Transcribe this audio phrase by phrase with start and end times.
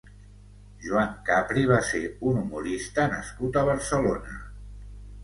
[0.85, 4.35] Joan Capri va ser un humorista nascut a Barcelona.